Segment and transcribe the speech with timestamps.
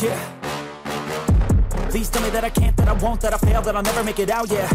[0.00, 0.16] Yeah.
[1.90, 4.04] Please tell me that I can't, that I won't, that I fail, that I'll never
[4.04, 4.70] make it out, yeah.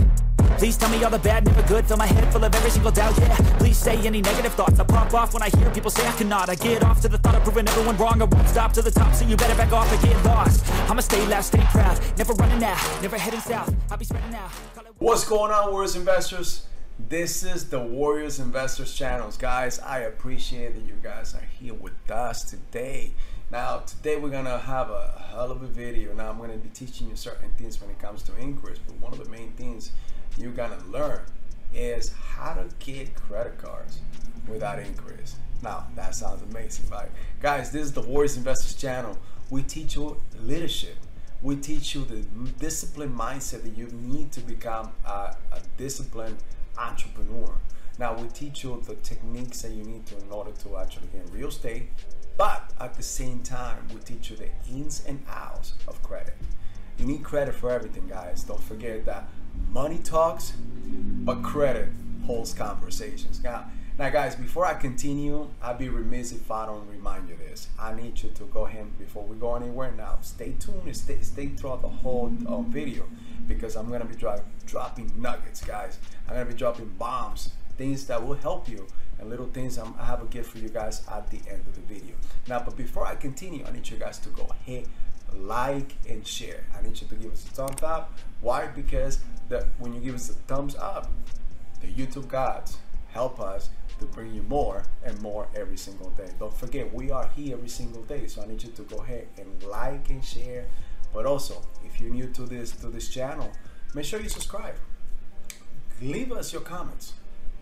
[0.58, 2.92] Please tell me all the bad, never good, fill my head full of every single
[2.92, 3.36] doubt, yeah.
[3.58, 6.50] Please say any negative thoughts, I pop off when I hear people say I cannot.
[6.50, 8.92] I get off to the thought of proving everyone wrong, I won't stop to the
[8.92, 10.66] top, so you better back off and get lost.
[10.90, 13.74] I'ma stay loud, stay proud, never running out, never heading south.
[13.90, 14.52] I'll be spreading out.
[14.98, 16.68] What's going on, Warriors Investors?
[17.10, 19.80] This is the Warriors Investors channels, guys.
[19.80, 23.14] I appreciate that you guys are here with us today.
[23.52, 26.14] Now, today we're gonna have a hell of a video.
[26.14, 29.14] Now, I'm gonna be teaching you certain things when it comes to inquiries, but one
[29.14, 29.92] of the main things
[30.38, 31.22] you're gonna learn
[31.74, 34.00] is how to get credit cards
[34.48, 35.36] without inquiries.
[35.62, 37.10] Now, that sounds amazing, right?
[37.42, 39.18] Guys, this is the Warriors Investors channel.
[39.50, 40.98] We teach you leadership
[41.44, 42.22] we teach you the
[42.58, 46.38] disciplined mindset that you need to become a, a disciplined
[46.78, 47.54] entrepreneur.
[48.00, 51.30] Now we teach you the techniques that you need to in order to actually get
[51.32, 51.90] real estate,
[52.38, 56.36] but at the same time we teach you the ins and outs of credit.
[56.98, 58.44] You need credit for everything, guys.
[58.44, 59.28] Don't forget that
[59.70, 61.90] money talks, but credit
[62.26, 63.44] holds conversations.
[63.44, 63.66] Now,
[63.98, 67.68] now, guys, before I continue, I'd be remiss if I don't remind you this.
[67.80, 70.18] I need you to go ahead before we go anywhere now.
[70.22, 73.04] Stay tuned and stay, stay throughout the whole uh, video
[73.48, 76.00] because I'm gonna be dro- dropping nuggets, guys.
[76.28, 78.88] I'm gonna be dropping bombs, things that will help you,
[79.24, 81.74] and little things I'm, I have a gift for you guys at the end of
[81.76, 82.14] the video.
[82.48, 84.86] Now, but before I continue, I need you guys to go ahead,
[85.34, 86.66] like and share.
[86.78, 88.14] I need you to give us a thumbs up.
[88.42, 88.68] Why?
[88.68, 91.10] Because the, when you give us a thumbs up,
[91.82, 92.78] the YouTube gods
[93.12, 96.30] help us to bring you more and more every single day.
[96.38, 99.28] Don't forget, we are here every single day, so I need you to go ahead
[99.38, 100.66] and like and share.
[101.14, 103.52] But also, if you're new to this to this channel,
[103.94, 104.76] make sure you subscribe.
[106.02, 107.14] Leave us your comments.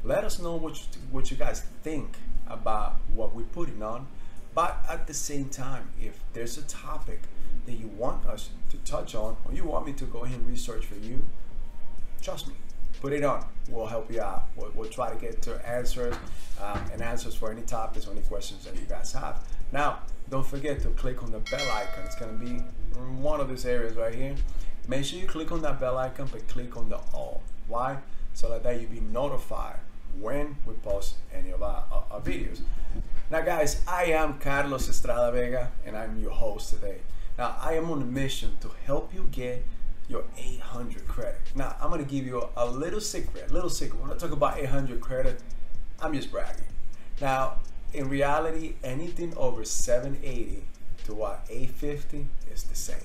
[0.04, 4.08] Let us know what you, what you guys think about what we're putting on.
[4.56, 7.22] But at the same time, if there's a topic
[7.68, 10.50] that you want us to touch on, or you want me to go ahead and
[10.50, 11.24] research for you,
[12.20, 12.56] trust me,
[13.00, 13.46] put it on.
[13.70, 14.48] We'll help you out.
[14.56, 16.16] We'll, we'll try to get to answers
[16.60, 19.48] um, and answers for any topics or any questions that you guys have.
[19.72, 20.00] Now,
[20.32, 22.06] don't forget to click on the bell icon.
[22.06, 22.58] It's going to be
[23.22, 24.36] one of these areas right here.
[24.88, 27.44] Make sure you click on that bell icon, but click on the all.
[27.68, 28.00] Why?
[28.34, 29.78] So that, that you be notified
[30.20, 32.62] when we post any of our, our, videos.
[33.30, 36.98] Now, guys, I am Carlos Estrada Vega, and I'm your host today.
[37.38, 39.66] Now, I am on a mission to help you get
[40.10, 41.40] your 800 credit.
[41.56, 44.02] Now, I'm gonna give you a, a little secret, a little secret.
[44.02, 45.42] When I talk about 800 credit,
[46.02, 46.66] I'm just bragging.
[47.22, 47.58] Now,
[47.94, 50.64] in reality, anything over 780
[51.06, 52.98] to what 850 is the same.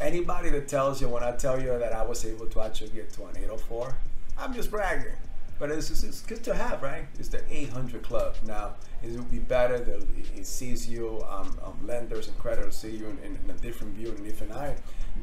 [0.00, 3.12] Anybody that tells you when I tell you that I was able to actually get
[3.14, 3.96] to an 804,
[4.36, 5.12] I'm just bragging.
[5.58, 7.06] But it's, it's, it's good to have, right?
[7.18, 8.34] It's the 800 club.
[8.44, 10.04] Now, it would be better that
[10.36, 14.08] it sees you, um, um, lenders and creditors see you in, in, a different view
[14.08, 14.76] and different eye.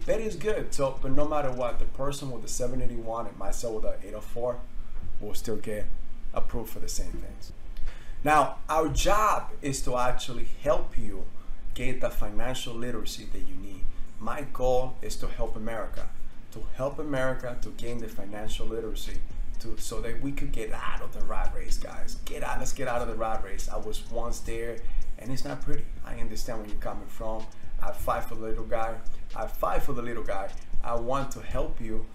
[0.05, 0.73] That is good.
[0.73, 4.59] So, but no matter what, the person with the 781 and myself with the 804
[5.19, 5.85] will still get
[6.33, 7.51] approved for the same things.
[8.23, 11.25] Now, our job is to actually help you
[11.73, 13.83] get the financial literacy that you need.
[14.19, 16.07] My goal is to help America,
[16.51, 19.17] to help America to gain the financial literacy
[19.77, 22.15] so that we could get out of the rat race, guys.
[22.25, 23.69] Get out, let's get out of the rat race.
[23.69, 24.77] I was once there
[25.21, 25.85] and it's not pretty.
[26.05, 27.45] I understand where you're coming from.
[27.81, 28.95] I fight for the little guy.
[29.35, 30.49] I fight for the little guy.
[30.83, 32.05] I want to help you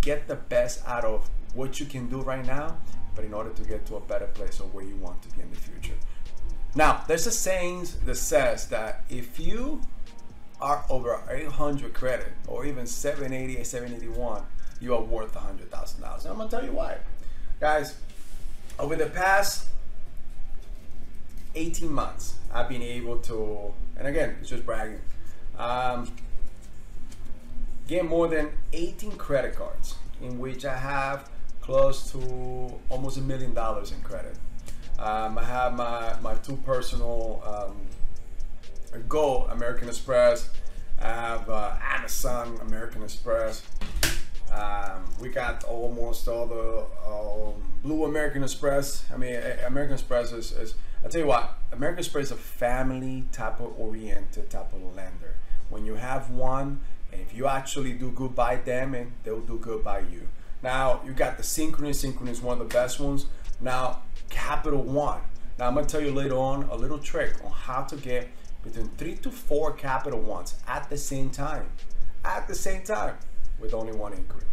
[0.00, 2.76] get the best out of what you can do right now,
[3.14, 5.42] but in order to get to a better place or where you want to be
[5.42, 5.94] in the future.
[6.74, 9.82] Now, there's a saying that says that if you
[10.60, 14.42] are over 800 credit or even 780 781,
[14.80, 16.26] you are worth $100,000.
[16.26, 16.98] I'm gonna tell you why.
[17.60, 17.96] Guys,
[18.78, 19.68] over the past
[21.54, 25.00] 18 months, I've been able to, and again, it's just bragging,
[25.58, 26.10] um,
[27.86, 31.30] get more than 18 credit cards in which I have
[31.60, 34.36] close to almost a million dollars in credit.
[34.98, 40.50] Um, I have my, my two personal um, Gold American Express.
[41.00, 43.62] I have uh, Amazon American Express.
[44.54, 49.04] Um, we got almost all the um, Blue American Express.
[49.12, 49.34] I mean,
[49.66, 50.74] American Express is, is,
[51.04, 55.36] I tell you what, American Express is a family type of oriented type of lender.
[55.70, 56.80] When you have one,
[57.10, 60.28] and if you actually do good by them, and they'll do good by you.
[60.62, 61.42] Now, you got the.
[61.42, 63.26] Synchrony is one of the best ones.
[63.60, 65.20] Now, Capital One.
[65.58, 68.28] Now, I'm going to tell you later on a little trick on how to get
[68.62, 71.66] between three to four Capital Ones at the same time.
[72.24, 73.16] At the same time
[73.60, 74.44] with only one inquiry.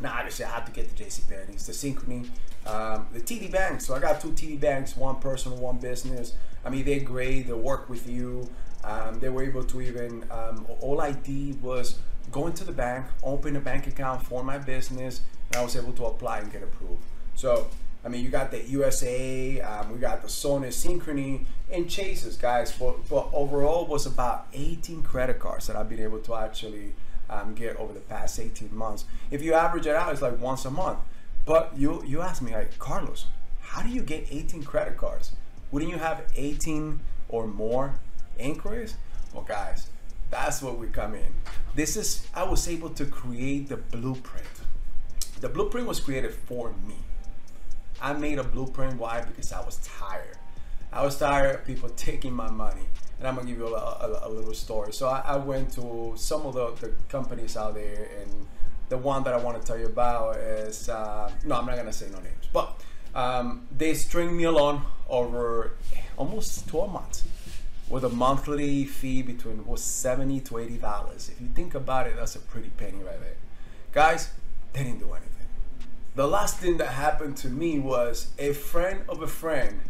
[0.00, 2.28] Now, obviously, I had to get the JC Penney's, the Synchrony,
[2.66, 3.80] um, the TD Bank.
[3.80, 6.34] So I got two TD Banks, one personal, one business.
[6.64, 7.46] I mean, they're great.
[7.48, 8.48] They work with you.
[8.84, 11.98] Um, they were able to even, um, all I did was
[12.30, 15.92] go into the bank, open a bank account for my business, and I was able
[15.94, 17.02] to apply and get approved.
[17.34, 17.66] So,
[18.04, 22.72] I mean, you got the USA, um, we got the Sony Synchrony, and Chases, guys.
[22.72, 26.94] But, but overall, was about 18 credit cards that I've been able to actually
[27.30, 29.04] um, get over the past 18 months.
[29.30, 30.98] If you average it out, it's like once a month.
[31.44, 33.26] But you you ask me, like Carlos,
[33.60, 35.32] how do you get 18 credit cards?
[35.70, 37.94] Wouldn't you have 18 or more
[38.38, 38.96] inquiries?
[39.32, 39.88] Well, guys,
[40.30, 41.32] that's what we come in.
[41.74, 44.46] This is I was able to create the blueprint.
[45.40, 46.96] The blueprint was created for me.
[48.00, 48.98] I made a blueprint.
[48.98, 49.20] Why?
[49.22, 50.36] Because I was tired.
[50.92, 52.82] I was tired of people taking my money.
[53.18, 54.92] And I'm gonna give you a, a, a little story.
[54.92, 58.46] So I, I, went to some of the, the, companies out there, and
[58.90, 61.92] the one that I want to tell you about is uh, no, I'm not gonna
[61.92, 62.80] say no names, but
[63.16, 65.72] um, they string me along over
[66.16, 67.24] almost 12 months
[67.88, 71.28] with a monthly fee between was 70 to 80 dollars.
[71.28, 73.36] If you think about it, that's a pretty penny right there.
[73.92, 74.30] Guys,
[74.72, 75.46] they didn't do anything.
[76.14, 79.80] The last thing that happened to me was a friend of a friend,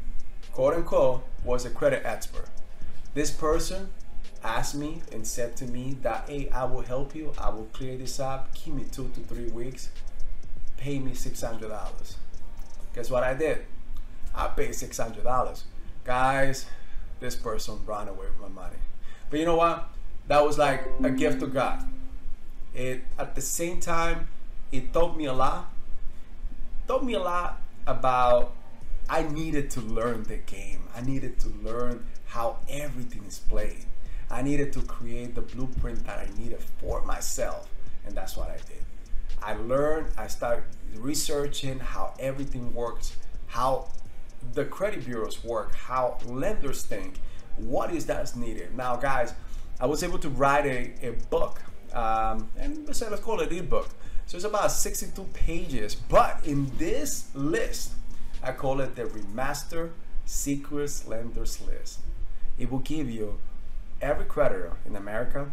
[0.59, 2.49] quote unquote, was a credit expert.
[3.15, 3.91] This person
[4.43, 7.33] asked me and said to me that, hey, I will help you.
[7.39, 8.53] I will clear this up.
[8.55, 9.91] Give me two to three weeks.
[10.77, 12.17] Pay me $600.
[12.93, 13.67] Guess what I did?
[14.35, 15.63] I paid $600.
[16.03, 16.67] Guys,
[17.21, 18.79] this person ran away with my money.
[19.31, 19.89] But you know what?
[20.27, 21.85] That was like a gift to God.
[22.75, 24.27] It at the same time,
[24.73, 25.71] it taught me a lot.
[26.89, 28.58] Taught me a lot about
[29.11, 30.83] I needed to learn the game.
[30.95, 33.87] I needed to learn how everything is played.
[34.31, 37.69] I needed to create the blueprint that I needed for myself,
[38.05, 38.85] and that's what I did.
[39.43, 40.65] I learned, I started
[40.97, 43.17] researching how everything works,
[43.47, 43.89] how
[44.53, 47.21] the credit bureaus work, how lenders think,
[47.57, 48.77] what is that's needed.
[48.77, 49.33] Now, guys,
[49.81, 51.63] I was able to write a, a book,
[51.95, 53.89] um, and let's, let's call it ebook.
[54.27, 57.93] So it's about 62 pages, but in this list,
[58.43, 59.91] I call it the Remaster
[60.25, 62.01] Secrets Lenders List.
[62.59, 63.39] It will give you
[64.01, 65.53] every creditor in America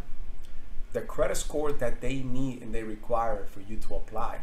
[0.92, 4.38] the credit score that they need and they require for you to apply.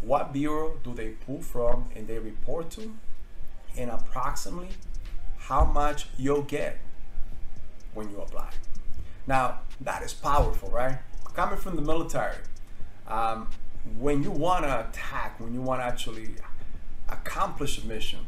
[0.00, 2.94] What bureau do they pull from and they report to?
[3.76, 4.70] And approximately
[5.38, 6.78] how much you'll get
[7.94, 8.50] when you apply.
[9.26, 10.98] Now, that is powerful, right?
[11.34, 12.36] Coming from the military,
[13.06, 13.48] um,
[13.98, 16.34] when you want to attack, when you want to actually
[17.10, 18.20] accomplish a mission,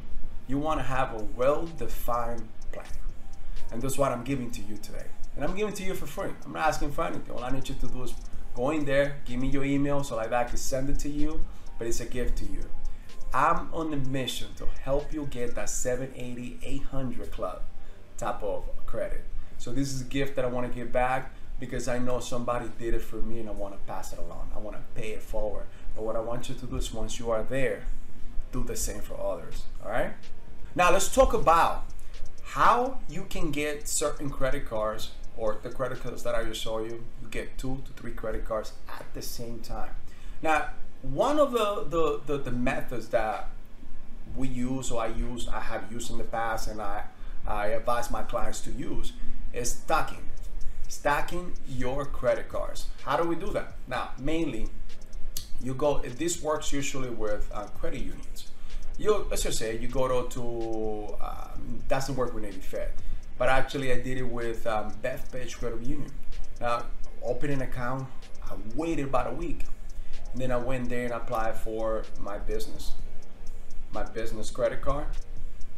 [0.47, 2.87] you want to have a well defined plan.
[3.71, 5.07] And that's what I'm giving to you today.
[5.35, 6.31] And I'm giving to you for free.
[6.45, 7.35] I'm not asking for anything.
[7.35, 8.15] All I need you to do is
[8.55, 11.41] go in there, give me your email so like I can send it to you,
[11.79, 12.65] but it's a gift to you.
[13.33, 17.63] I'm on a mission to help you get that 780, 800 club
[18.19, 19.25] type of credit.
[19.57, 22.69] So this is a gift that I want to give back because I know somebody
[22.79, 24.51] did it for me and I want to pass it along.
[24.55, 25.65] I want to pay it forward.
[25.95, 27.85] But what I want you to do is once you are there,
[28.53, 29.65] do the same for others.
[29.85, 30.13] All right?
[30.75, 31.85] Now let's talk about
[32.45, 36.91] how you can get certain credit cards or the credit cards that I just showed
[36.91, 39.91] you, you get two to three credit cards at the same time.
[40.43, 40.71] Now,
[41.01, 43.49] one of the, the, the, the methods that
[44.37, 47.05] we use or I use, I have used in the past and I,
[47.47, 49.13] I advise my clients to use
[49.53, 50.29] is stacking.
[50.89, 52.87] Stacking your credit cards.
[53.05, 53.75] How do we do that?
[53.89, 54.69] Now, mainly,
[55.63, 58.53] you go, this works usually with uh, credit unions
[58.99, 62.93] you let's just say you go to, to um, doesn't work with Navy Fed,
[63.39, 66.13] but actually I did it with um, Bethpage Credit Union.
[66.61, 66.87] Now,
[67.23, 68.09] opening an account,
[68.45, 69.65] I waited about a week,
[70.33, 72.93] and then I went there and applied for my business,
[73.93, 75.07] my business credit card,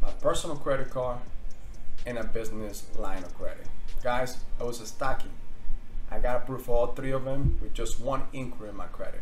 [0.01, 1.19] my personal credit card,
[2.05, 3.65] and a business line of credit.
[4.03, 5.31] Guys, I was stacking.
[6.11, 9.21] I got approved for all three of them with just one inquiry in my credit.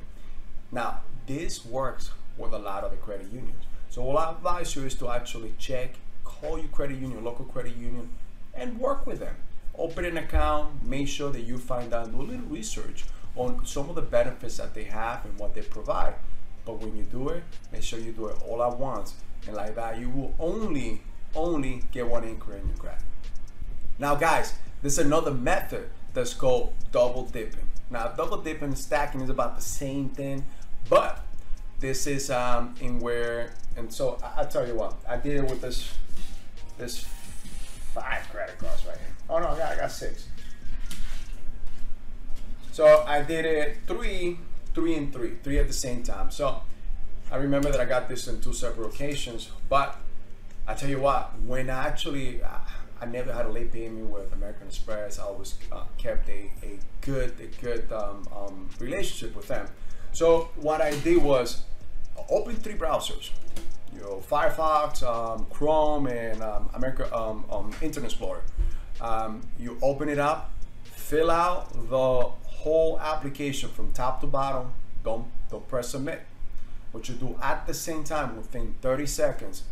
[0.74, 3.64] Now, this works with a lot of the credit unions.
[3.92, 5.92] So what I advise you is to actually check,
[6.24, 8.10] call your credit union, local credit union,
[8.56, 9.36] and work with them.
[9.78, 13.88] Open an account, make sure that you find out, do a little research on some
[13.88, 16.16] of the benefits that they have and what they provide.
[16.66, 19.14] But when you do it, make sure you do it all at once.
[19.46, 21.02] And like that, you will only,
[21.36, 23.04] only get one inquiry in your credit.
[24.00, 27.68] Now guys, there's another method that's called double dipping.
[27.94, 30.44] Now double dipping and stacking is about the same thing,
[30.90, 31.24] but
[31.80, 35.44] this is um, in where, and so I, will tell you what, I did it
[35.44, 35.94] with this,
[36.80, 37.06] this
[37.94, 39.16] five credit cards right here.
[39.30, 40.28] Oh no, I got, I got six.
[42.72, 44.40] So I did it three,
[44.74, 46.32] three and three, three at the same time.
[46.32, 46.64] So
[47.32, 49.98] I remember that I got this in two separate occasions, but
[50.68, 52.42] I tell you what, when I actually,
[53.04, 55.20] I never had a late payment with American Express.
[55.20, 59.68] I always uh, kept a, a good a good um, um, relationship with them.
[60.14, 61.64] So what I did was
[62.30, 63.32] open three browsers,
[63.94, 68.44] you know, Firefox, um, Chrome, and um, America um, um, Internet Explorer.
[69.60, 70.52] You open it up,
[70.86, 74.72] fill out the whole application from top to bottom.
[75.04, 76.22] Don't don't press submit.
[76.94, 79.64] What you do at the same time within 30 seconds,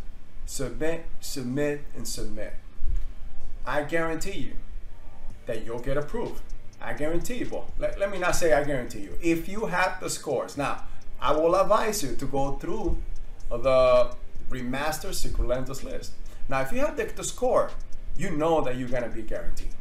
[0.46, 2.56] submit, submit, and submit.
[3.66, 4.54] I guarantee you
[5.46, 6.42] that you'll get approved.
[6.82, 9.18] I guarantee you, but let, let me not say I guarantee you.
[9.22, 10.84] If you have the scores, now
[11.20, 12.98] I will advise you to go through
[13.50, 14.16] the
[14.50, 16.14] remastered Lenders list.
[16.50, 17.70] Now, if you have the, the score,
[18.18, 19.74] you know that you're gonna be guaranteed.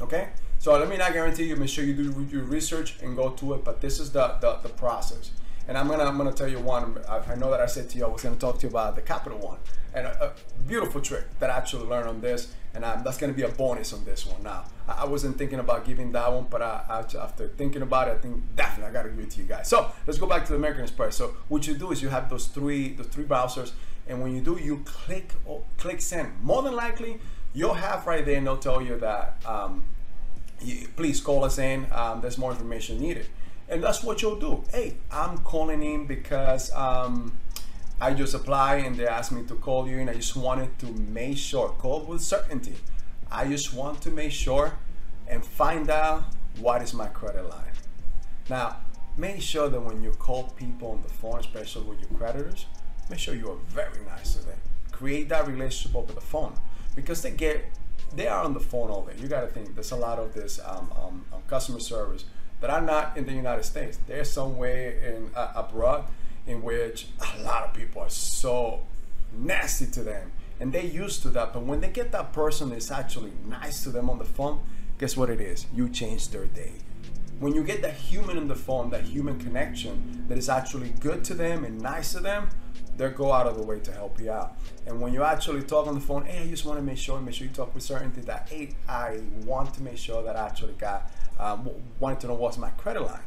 [0.00, 0.28] Okay?
[0.58, 3.54] So let me not guarantee you, make sure you do your research and go to
[3.54, 5.30] it, but this is the, the, the process.
[5.68, 6.98] And I'm gonna I'm gonna tell you one.
[7.08, 8.94] I, I, know that I said to you I was gonna talk to you about
[8.94, 9.58] the Capital One,
[9.94, 10.32] and a, a
[10.68, 13.92] beautiful trick that I actually learned on this, and um, that's gonna be a bonus
[13.92, 14.42] on this one.
[14.44, 18.12] Now I, I wasn't thinking about giving that one, but I, after thinking about it,
[18.12, 19.68] I think definitely I gotta give it to you guys.
[19.68, 21.16] So let's go back to the American Express.
[21.16, 23.72] So what you do is you have those three the three browsers,
[24.06, 26.40] and when you do, you click oh, click send.
[26.42, 27.18] More than likely,
[27.54, 29.42] you'll have right there, and they'll tell you that.
[29.44, 29.84] Um,
[30.62, 31.86] you, please call us in.
[31.92, 33.26] Um, there's more information needed
[33.68, 34.64] and that's what you'll do.
[34.70, 37.32] Hey, I'm calling in because um,
[38.00, 40.86] I just applied and they asked me to call you, and I just wanted to
[40.86, 42.74] make sure, call with certainty.
[43.30, 44.74] I just want to make sure
[45.26, 46.24] and find out
[46.60, 47.72] what is my credit line.
[48.48, 48.76] Now,
[49.16, 52.66] make sure that when you call people on the phone, especially with your creditors,
[53.10, 54.58] make sure you are very nice to them.
[54.92, 56.54] Create that relationship over the phone
[56.94, 57.64] because they get
[58.14, 59.12] they are on the phone all day.
[59.20, 62.24] You got to think there's a lot of this um, um, um customer service
[62.60, 63.98] that are not in the United States.
[64.06, 66.04] They're somewhere in uh, abroad
[66.46, 67.08] in which
[67.38, 68.80] a lot of people are so
[69.36, 71.52] nasty to them and they're used to that.
[71.52, 74.60] But when they get that person that's actually nice to them on the phone,
[74.98, 75.66] guess what it is?
[75.74, 76.72] You change their day.
[77.38, 81.22] When you get that human on the phone, that human connection that is actually good
[81.24, 82.48] to them and nice to them,
[82.96, 84.56] they'll go out of the way to help you out.
[84.86, 87.20] And when you actually talk on the phone, hey, I just want to make sure,
[87.20, 90.46] make sure you talk with certainty that, hey, I want to make sure that I
[90.46, 91.68] actually got, um,
[92.00, 93.20] wanted to know what's my credit line.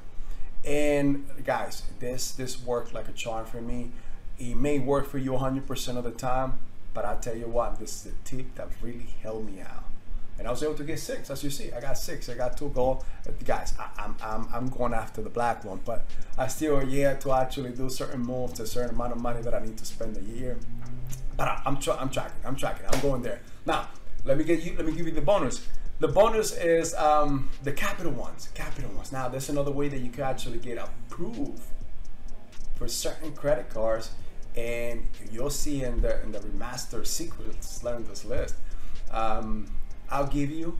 [0.65, 3.91] And guys, this this worked like a charm for me.
[4.37, 6.59] It may work for you 100% of the time,
[6.93, 9.83] but I tell you what, this is a tip that really helped me out
[10.39, 11.29] and I was able to get six.
[11.29, 12.29] As you see, I got six.
[12.29, 13.03] I got two gold.
[13.43, 16.05] Guys, I, am I'm, I'm, I'm going after the black one, but
[16.37, 19.59] I still yet to actually do certain moves, a certain amount of money that I
[19.59, 20.57] need to spend a year.
[21.35, 22.41] But I, am tra- I'm tracking.
[22.45, 22.85] I'm tracking.
[22.89, 23.41] I'm going there.
[23.65, 23.89] Now,
[24.23, 24.75] let me get you.
[24.77, 25.67] Let me give you the bonus.
[25.99, 28.47] The bonus is um, the capital ones.
[28.53, 29.11] Capital ones.
[29.11, 31.61] Now, there's another way that you can actually get approved
[32.75, 34.11] for certain credit cards,
[34.55, 38.55] and you'll see in the in the remaster secrets lenders list.
[39.11, 39.67] Um,
[40.09, 40.79] I'll give you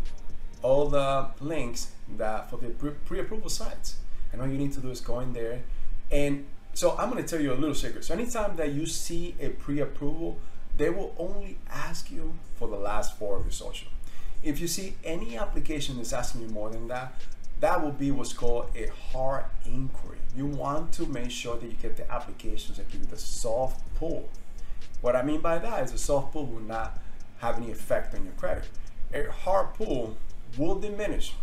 [0.61, 3.97] all the links that for the pre-approval sites.
[4.31, 5.63] And all you need to do is go in there.
[6.11, 8.05] And so I'm gonna tell you a little secret.
[8.05, 10.39] So anytime that you see a pre-approval,
[10.77, 13.89] they will only ask you for the last four of your social.
[14.41, 17.13] If you see any application that's asking you more than that,
[17.59, 20.19] that will be what's called a hard inquiry.
[20.35, 23.81] You want to make sure that you get the applications that give you the soft
[23.95, 24.29] pull.
[25.01, 26.99] What I mean by that is a soft pull will not
[27.39, 28.65] have any effect on your credit
[29.13, 30.17] a hard pull
[30.57, 31.33] will diminish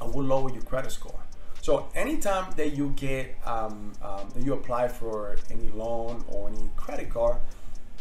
[0.00, 1.20] and will lower your credit score.
[1.60, 6.70] So anytime that you get um, um, that you apply for any loan or any
[6.76, 7.36] credit card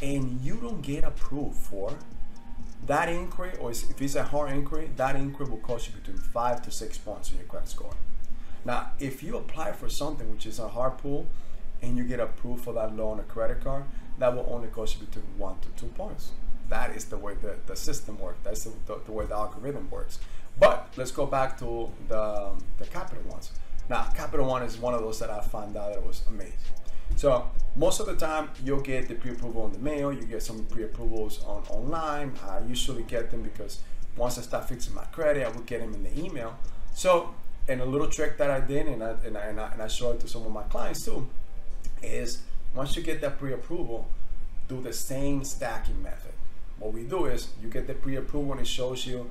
[0.02, 1.94] and you don't get approved for
[2.92, 6.62] that inquiry, or if it's a hard inquiry, that inquiry will cost you between five
[6.64, 7.96] to six points on your credit score.
[8.64, 11.28] Now, if you apply for something which is a hard pull
[11.82, 13.86] and you get approved for that loan or credit card,
[14.20, 16.32] that will only cost you between one to two points
[16.72, 18.40] that is the way the, the system works.
[18.44, 20.20] That's the, the, the, way the algorithm works.
[20.60, 23.52] But let's go back to the, the Capital ones.
[23.90, 26.56] Now, Capital One is one of those that I found out that was amazing.
[27.16, 30.12] So most of the time, you'll get the pre-approval in the mail.
[30.12, 32.34] You get some pre-approvals on online.
[32.48, 33.80] I usually get them because
[34.18, 36.58] once I start fixing my credit, I will get them in the email.
[36.94, 37.34] So,
[37.68, 40.12] and a little trick that I did, and I, and I, and I, I show
[40.12, 41.28] it to some of my clients too,
[42.02, 42.42] is
[42.76, 44.08] once you get that pre-approval,
[44.68, 46.34] do the same stacking method.
[46.80, 49.30] What we do is you get the pre-approval and it shows you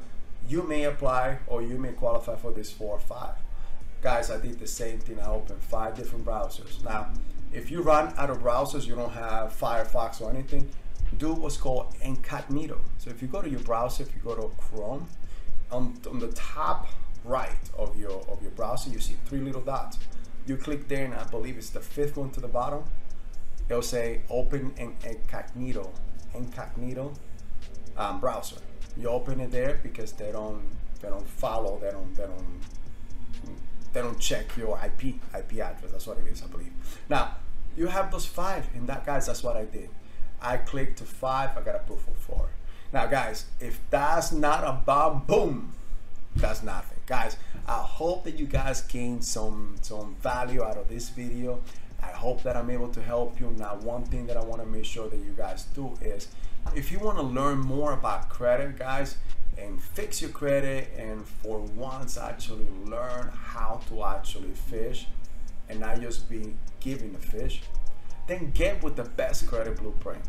[0.49, 3.35] you may apply or you may qualify for this four or five.
[4.03, 5.21] Guys, I did the same thing.
[5.21, 6.83] I opened five different browsers.
[6.83, 7.11] Now,
[7.53, 10.69] if you run out of browsers, you don't have Firefox or anything,
[11.19, 12.81] do what's called incognito.
[12.99, 15.09] So if you go to your browser, if you go to Chrome,
[15.73, 16.89] on, on the top
[17.25, 19.99] right of your of your browser, you see three little dots.
[20.47, 22.85] You click there, and I believe it's the fifth one to the bottom.
[23.69, 25.93] It'll say Open in Incognito.
[26.35, 27.13] Incognito
[27.97, 28.57] um, browser.
[28.97, 30.63] You open it there because they don't
[31.01, 32.61] they don't follow, they don't they don't
[33.93, 35.93] they don't check your IP IP address.
[35.93, 36.73] That's what it is, I believe.
[37.09, 37.37] Now
[37.77, 39.91] you have those five, and that guys, that's what I did.
[40.41, 41.57] I clicked to five.
[41.57, 42.49] I got approved for four.
[42.93, 45.73] Now, guys, if that's not a bomb, boom,
[46.37, 46.99] that's nothing.
[47.07, 47.37] Guys,
[47.67, 51.61] I hope that you guys gain some some value out of this video.
[52.03, 53.55] I hope that I'm able to help you.
[53.59, 56.29] Now, one thing that I want to make sure that you guys do is
[56.75, 59.17] if you want to learn more about credit, guys,
[59.59, 65.07] and fix your credit and for once actually learn how to actually fish
[65.71, 67.63] and not just be given the fish,
[68.27, 70.23] then get with the best credit blueprint.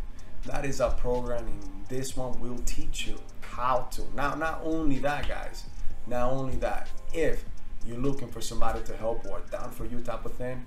[0.45, 1.59] That is our programming.
[1.89, 4.03] this one will teach you how to.
[4.15, 5.65] Now, not only that, guys,
[6.07, 7.43] not only that, if
[7.85, 10.65] you're looking for somebody to help or down for you type of thing,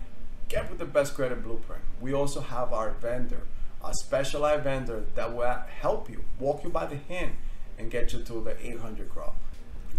[0.49, 1.83] get with the best credit blueprint.
[2.01, 3.43] We also have our vendor,
[3.83, 7.33] a specialized vendor that will help you, walk you by the hand,
[7.79, 9.35] and get you to the 800 club.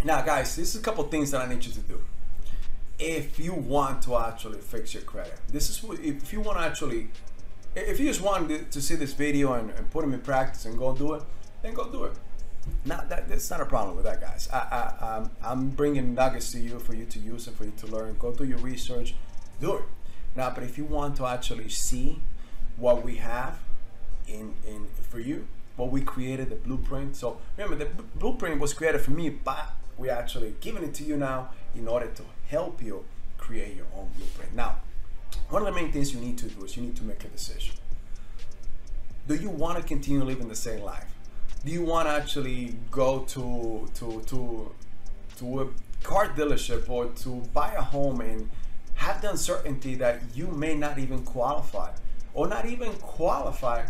[0.04, 2.04] Now, guys, this is a couple things that I need you to do.
[2.98, 6.64] If you want to actually fix your credit, this is what, if you want to
[6.66, 7.10] actually,
[7.76, 10.78] if you just want to see this video and, and put them in practice and
[10.78, 11.24] go do it,
[11.62, 12.14] then go do it.
[12.84, 14.50] Not that that's not a problem with that, guys.
[14.52, 17.74] I, I I'm, I'm bringing nuggets to you for you to use and for you
[17.78, 18.16] to learn.
[18.18, 19.14] Go do your research,
[19.60, 19.84] do it.
[20.36, 22.20] Now, but if you want to actually see
[22.78, 23.60] what we have
[24.28, 27.16] in in for you, what we created, the blueprint.
[27.16, 31.18] So remember, the blueprint was created for me, but we're actually giving it to you
[31.18, 33.06] now in order to help you
[33.38, 34.56] create your own blueprint.
[34.56, 34.78] Now,
[35.50, 37.28] one of the main things you need to do is you need to make a
[37.28, 37.76] decision.
[39.28, 41.06] Do you want to continue living the same life?
[41.64, 44.72] Do you want to actually go to to to
[45.38, 45.68] to a
[46.04, 48.50] car dealership or to buy a home and
[48.96, 51.92] have the uncertainty that you may not even qualify
[52.34, 53.86] or not even qualify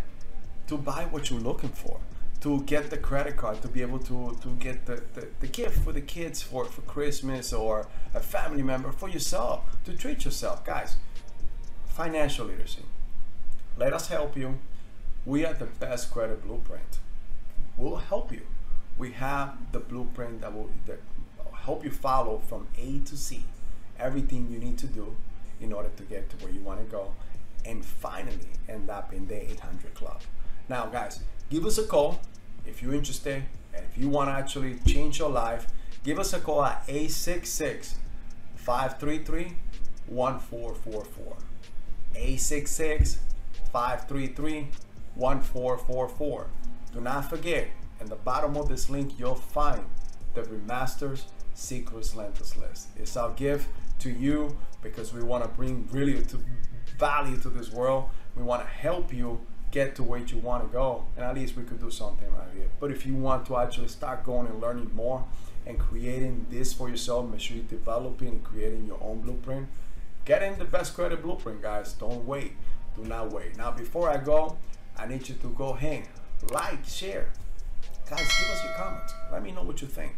[0.67, 1.99] to buy what you're looking for
[2.45, 5.83] to get the credit card to be able to to get the, the, the, gift
[5.83, 10.63] for the kids for for christmas or a family member for yourself to treat yourself.
[10.63, 10.97] Guys
[11.87, 12.83] financial literacy.
[13.77, 14.59] Let us help you.
[15.25, 16.99] We are the best credit blueprint.
[17.77, 18.43] We'll help you.
[18.95, 20.99] We have the blueprint that will that
[21.65, 23.43] help you follow from a to c
[23.97, 25.15] everything you need to do
[25.59, 27.15] in order to get to where you want to go.
[27.65, 30.21] And finally end up in the 800 club.
[30.69, 32.19] Now, guys, give us a call
[32.67, 35.67] if you're interested and if you want to actually change your life.
[36.03, 37.95] Give us a call at 866
[38.55, 39.53] 533
[40.07, 41.37] 1444.
[42.15, 43.19] 866
[43.71, 44.67] 533
[45.15, 46.47] 1444.
[46.93, 47.67] Do not forget,
[47.99, 49.83] in the bottom of this link, you'll find
[50.33, 51.23] the Remasters
[51.53, 52.89] Secrets Lenders List.
[52.97, 53.67] It's our gift
[53.99, 56.39] to you because we want to bring really to
[56.97, 58.09] value to this world.
[58.35, 59.41] We want to help you
[59.75, 62.47] get to where you want to go and at least we could do something right
[62.55, 62.67] here.
[62.79, 65.25] But if you want to actually start going and learning more
[65.67, 69.67] and creating this for yourself make sure you're developing and creating your own blueprint
[70.23, 71.91] get in the best credit blueprint guys.
[71.91, 72.53] Don't wait.
[72.95, 73.57] Do not wait.
[73.57, 74.57] Now before i go
[74.97, 76.07] i need you to go hang.
[76.51, 77.27] Like share.
[78.09, 79.13] Guys give us your comments.
[79.29, 80.15] Let me know what you think.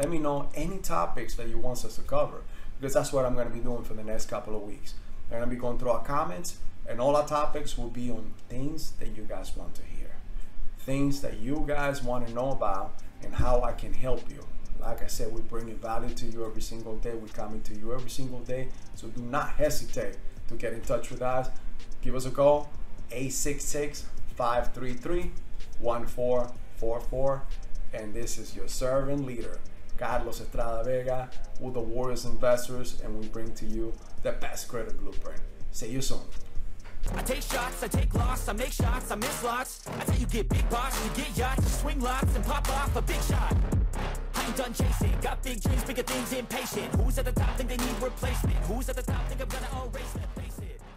[0.00, 2.42] Let me know any topics that you want us to cover
[2.80, 4.94] because that's what i'm going to be doing for the next couple of weeks.
[5.30, 6.58] I'm going to be going through our comments
[6.88, 10.10] and all our topics will be on things that you guys want to hear,
[10.80, 14.44] things that you guys want to know about, and how I can help you.
[14.80, 17.14] Like I said, we bring value to you every single day.
[17.14, 18.68] We come into you every single day.
[18.94, 20.16] So do not hesitate
[20.48, 21.48] to get in touch with us.
[22.02, 22.70] Give us a call,
[23.10, 24.04] 866
[24.36, 25.32] 533
[25.80, 27.42] 1444.
[27.94, 29.58] And this is your servant leader,
[29.96, 34.98] Carlos Estrada Vega, with the Warriors Investors, and we bring to you the best credit
[35.00, 35.40] blueprint.
[35.72, 36.20] See you soon.
[37.14, 39.82] I take shots, I take loss, I make shots, I miss lots.
[39.86, 42.94] I tell you get big box, you get yachts, you swing lots and pop off
[42.96, 43.56] a big shot.
[44.34, 46.94] I ain't done chasing, got big dreams, bigger things, impatient.
[46.96, 48.56] Who's at the top think they need replacement?
[48.68, 49.66] Who's at the top think I'm gonna